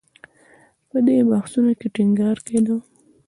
[0.89, 2.75] په دې بحثونو کې ټینګار کېده